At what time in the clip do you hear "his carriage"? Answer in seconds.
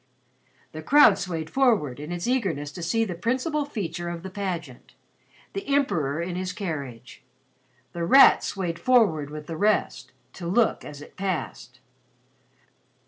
6.35-7.21